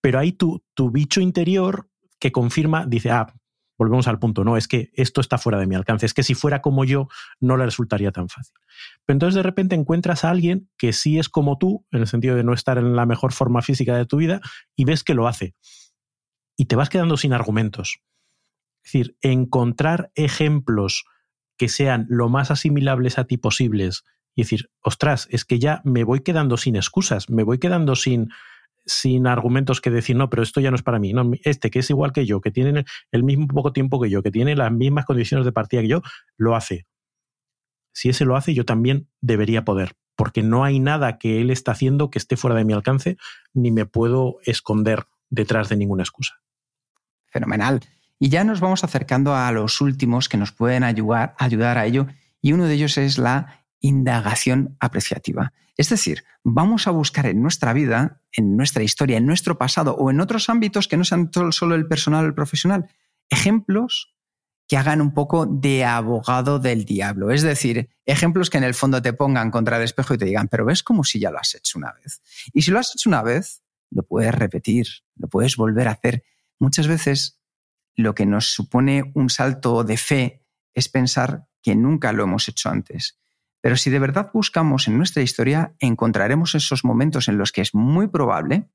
[0.00, 1.88] Pero hay tu, tu bicho interior
[2.20, 3.34] que confirma, dice, ah,
[3.78, 6.34] volvemos al punto, no, es que esto está fuera de mi alcance, es que si
[6.34, 7.08] fuera como yo
[7.40, 8.54] no le resultaría tan fácil.
[9.04, 12.36] Pero entonces de repente encuentras a alguien que sí es como tú, en el sentido
[12.36, 14.40] de no estar en la mejor forma física de tu vida,
[14.74, 15.54] y ves que lo hace.
[16.56, 18.00] Y te vas quedando sin argumentos.
[18.84, 21.04] Es decir, encontrar ejemplos
[21.56, 26.04] que sean lo más asimilables a ti posibles y decir, ostras, es que ya me
[26.04, 28.28] voy quedando sin excusas, me voy quedando sin,
[28.86, 31.12] sin argumentos que decir, no, pero esto ya no es para mí.
[31.12, 34.22] No, este que es igual que yo, que tiene el mismo poco tiempo que yo,
[34.22, 36.02] que tiene las mismas condiciones de partida que yo,
[36.36, 36.86] lo hace.
[37.92, 41.72] Si ese lo hace, yo también debería poder, porque no hay nada que él está
[41.72, 43.16] haciendo que esté fuera de mi alcance,
[43.52, 46.40] ni me puedo esconder detrás de ninguna excusa.
[47.26, 47.80] Fenomenal.
[48.18, 52.06] Y ya nos vamos acercando a los últimos que nos pueden ayudar, ayudar a ello,
[52.40, 55.52] y uno de ellos es la indagación apreciativa.
[55.76, 60.10] Es decir, vamos a buscar en nuestra vida, en nuestra historia, en nuestro pasado o
[60.10, 62.88] en otros ámbitos que no sean solo el personal o el profesional,
[63.28, 64.16] ejemplos
[64.68, 67.30] que hagan un poco de abogado del diablo.
[67.30, 70.48] Es decir, ejemplos que en el fondo te pongan contra el espejo y te digan,
[70.48, 72.20] pero ves como si ya lo has hecho una vez.
[72.52, 76.24] Y si lo has hecho una vez, lo puedes repetir, lo puedes volver a hacer.
[76.58, 77.40] Muchas veces
[77.94, 82.68] lo que nos supone un salto de fe es pensar que nunca lo hemos hecho
[82.68, 83.18] antes.
[83.66, 87.74] Pero si de verdad buscamos en nuestra historia, encontraremos esos momentos en los que es
[87.74, 88.70] muy probable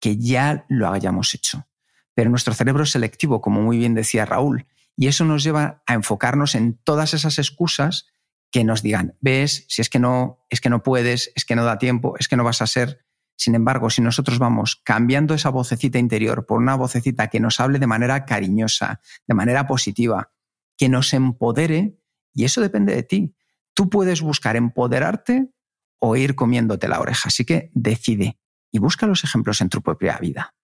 [0.00, 1.68] que ya lo hayamos hecho.
[2.12, 5.94] Pero nuestro cerebro es selectivo, como muy bien decía Raúl, y eso nos lleva a
[5.94, 8.08] enfocarnos en todas esas excusas
[8.50, 11.64] que nos digan, ves, si es que no, es que no puedes, es que no
[11.64, 13.06] da tiempo, es que no vas a ser.
[13.36, 17.78] Sin embargo, si nosotros vamos cambiando esa vocecita interior por una vocecita que nos hable
[17.78, 20.32] de manera cariñosa, de manera positiva,
[20.76, 22.00] que nos empodere,
[22.32, 23.36] y eso depende de ti.
[23.74, 25.50] Tú puedes buscar empoderarte
[25.98, 27.28] o ir comiéndote la oreja.
[27.28, 28.38] Así que decide
[28.70, 30.54] y busca los ejemplos en tu propia vida.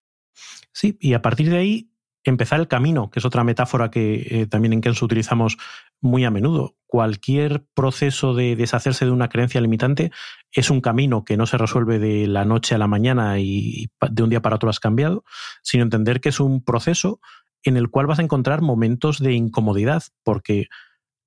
[0.72, 1.90] Sí, y a partir de ahí
[2.24, 5.56] empezar el camino, que es otra metáfora que eh, también en Kenzo utilizamos
[6.00, 6.76] muy a menudo.
[6.86, 10.10] Cualquier proceso de deshacerse de una creencia limitante
[10.52, 14.22] es un camino que no se resuelve de la noche a la mañana y de
[14.22, 15.24] un día para otro has cambiado,
[15.62, 17.20] sino entender que es un proceso
[17.62, 20.66] en el cual vas a encontrar momentos de incomodidad, porque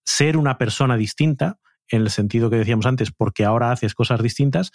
[0.06, 4.72] ser una persona distinta en el sentido que decíamos antes, porque ahora haces cosas distintas,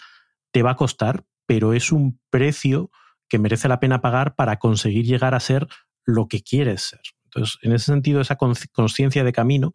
[0.51, 2.91] te va a costar, pero es un precio
[3.27, 5.67] que merece la pena pagar para conseguir llegar a ser
[6.05, 7.01] lo que quieres ser.
[7.25, 9.73] Entonces, en ese sentido, esa conciencia de camino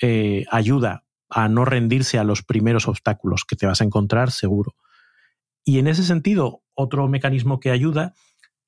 [0.00, 4.74] eh, ayuda a no rendirse a los primeros obstáculos que te vas a encontrar seguro.
[5.64, 8.14] Y en ese sentido, otro mecanismo que ayuda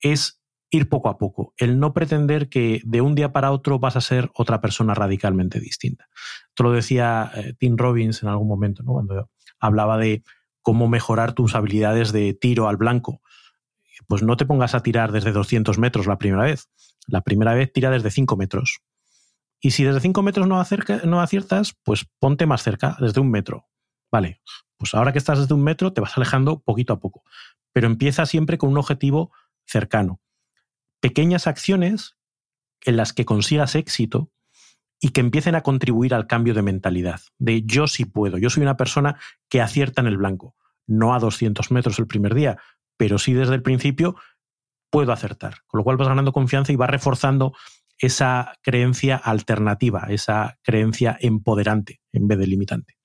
[0.01, 0.38] es
[0.71, 4.01] ir poco a poco, el no pretender que de un día para otro vas a
[4.01, 6.07] ser otra persona radicalmente distinta.
[6.49, 8.93] Esto lo decía eh, Tim Robbins en algún momento, ¿no?
[8.93, 9.29] cuando
[9.59, 10.23] hablaba de
[10.61, 13.21] cómo mejorar tus habilidades de tiro al blanco.
[14.07, 16.69] Pues no te pongas a tirar desde 200 metros la primera vez.
[17.07, 18.79] La primera vez tira desde 5 metros.
[19.59, 20.63] Y si desde 5 metros no,
[21.05, 23.67] no aciertas, pues ponte más cerca, desde un metro.
[24.11, 24.41] Vale,
[24.77, 27.23] pues ahora que estás desde un metro te vas alejando poquito a poco.
[27.73, 29.31] Pero empieza siempre con un objetivo
[29.65, 30.21] cercano
[30.99, 32.17] pequeñas acciones
[32.85, 34.31] en las que consigas éxito
[35.01, 38.63] y que empiecen a contribuir al cambio de mentalidad, de yo sí puedo, yo soy
[38.63, 40.55] una persona que acierta en el blanco,
[40.87, 42.57] no a 200 metros el primer día,
[42.97, 44.15] pero sí desde el principio
[44.89, 47.53] puedo acertar, con lo cual vas ganando confianza y vas reforzando
[47.97, 52.97] esa creencia alternativa, esa creencia empoderante en vez de limitante.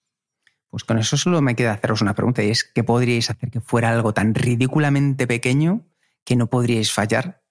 [0.68, 3.60] Pues con eso solo me queda haceros una pregunta y es, ¿qué podríais hacer que
[3.60, 5.86] fuera algo tan ridículamente pequeño
[6.24, 7.43] que no podríais fallar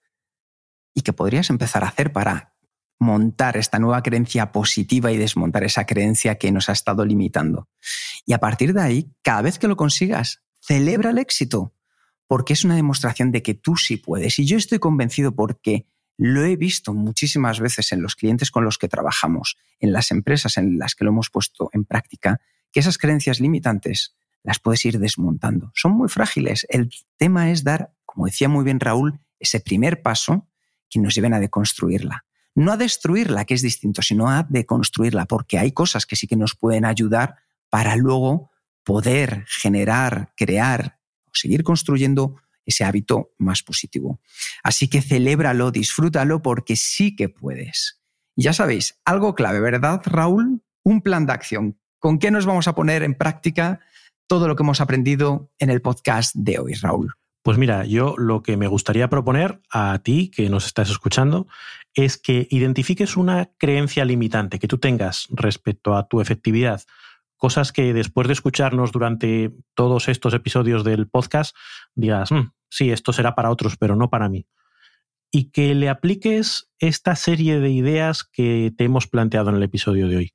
[0.93, 2.53] y que podrías empezar a hacer para
[2.99, 7.67] montar esta nueva creencia positiva y desmontar esa creencia que nos ha estado limitando.
[8.25, 11.73] Y a partir de ahí, cada vez que lo consigas, celebra el éxito,
[12.27, 14.39] porque es una demostración de que tú sí puedes.
[14.39, 18.77] Y yo estoy convencido porque lo he visto muchísimas veces en los clientes con los
[18.77, 22.39] que trabajamos, en las empresas en las que lo hemos puesto en práctica,
[22.71, 25.71] que esas creencias limitantes las puedes ir desmontando.
[25.73, 26.65] Son muy frágiles.
[26.69, 30.47] El tema es dar, como decía muy bien Raúl, ese primer paso
[30.89, 32.25] que nos lleven a deconstruirla.
[32.55, 36.35] No a destruirla, que es distinto, sino a deconstruirla, porque hay cosas que sí que
[36.35, 37.37] nos pueden ayudar
[37.69, 38.51] para luego
[38.83, 44.21] poder generar, crear o seguir construyendo ese hábito más positivo.
[44.63, 47.99] Así que celébralo, disfrútalo, porque sí que puedes.
[48.35, 50.63] ya sabéis, algo clave, ¿verdad, Raúl?
[50.83, 51.79] Un plan de acción.
[51.99, 53.79] ¿Con qué nos vamos a poner en práctica
[54.27, 57.13] todo lo que hemos aprendido en el podcast de hoy, Raúl?
[57.43, 61.45] Pues mira, yo lo que me gustaría proponer a ti que nos estás escuchando
[61.93, 66.81] es que identifiques una creencia limitante que tú tengas respecto a tu efectividad,
[67.35, 71.53] cosas que después de escucharnos durante todos estos episodios del podcast
[71.93, 74.47] digas, mm, sí, esto será para otros, pero no para mí.
[75.29, 80.07] Y que le apliques esta serie de ideas que te hemos planteado en el episodio
[80.07, 80.33] de hoy.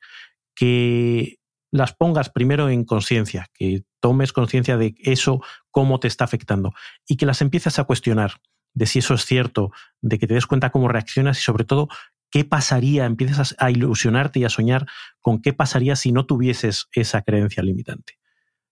[0.55, 1.38] Que
[1.71, 6.73] las pongas primero en conciencia, que tomes conciencia de eso, cómo te está afectando
[7.07, 8.41] y que las empieces a cuestionar
[8.75, 11.89] de si eso es cierto, de que te des cuenta cómo reaccionas y sobre todo
[12.31, 14.87] qué pasaría, empiezas a ilusionarte y a soñar
[15.21, 18.19] con qué pasaría si no tuvieses esa creencia limitante.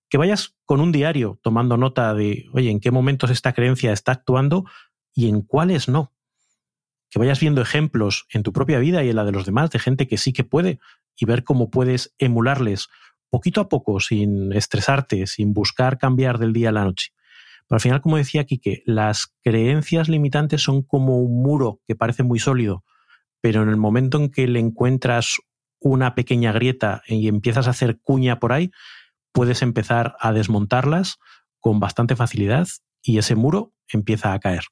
[0.09, 4.13] Que vayas con un diario tomando nota de, oye, en qué momentos esta creencia está
[4.13, 4.65] actuando
[5.15, 6.13] y en cuáles no.
[7.11, 9.79] Que vayas viendo ejemplos en tu propia vida y en la de los demás de
[9.79, 10.79] gente que sí que puede
[11.17, 12.89] y ver cómo puedes emularles
[13.31, 17.13] poquito a poco, sin estresarte, sin buscar cambiar del día a la noche.
[17.69, 22.23] Pero al final, como decía Quique, las creencias limitantes son como un muro que parece
[22.23, 22.85] muy sólido,
[23.41, 25.37] pero en el momento en que le encuentras
[25.81, 28.71] una pequeña grieta y empiezas a hacer cuña por ahí,
[29.33, 31.19] puedes empezar a desmontarlas
[31.61, 32.67] con bastante facilidad
[33.03, 34.65] y ese muro empieza a caer.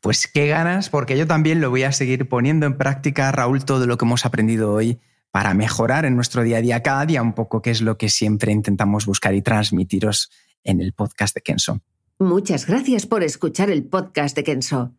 [0.00, 3.86] Pues qué ganas, porque yo también lo voy a seguir poniendo en práctica, Raúl, todo
[3.86, 4.98] lo que hemos aprendido hoy
[5.32, 8.08] para mejorar en nuestro día a día, cada día un poco, que es lo que
[8.08, 10.30] siempre intentamos buscar y transmitiros
[10.62, 11.80] en el podcast de Kenso.
[12.18, 14.92] Muchas gracias por escuchar el podcast de Kenso.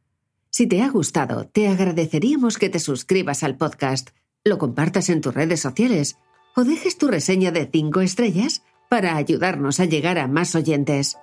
[0.50, 4.10] Si te ha gustado, te agradeceríamos que te suscribas al podcast,
[4.44, 6.18] lo compartas en tus redes sociales
[6.56, 11.18] o dejes tu reseña de 5 estrellas para ayudarnos a llegar a más oyentes.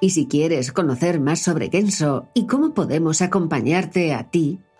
[0.00, 4.60] Y si quieres conocer más sobre Kenso y cómo podemos acompañarte a ti,